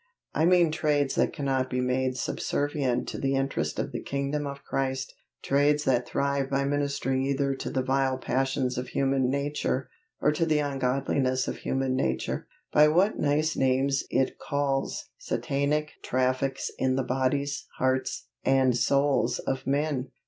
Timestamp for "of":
3.77-3.91, 4.47-4.63, 8.79-8.87, 11.47-11.57, 19.37-19.67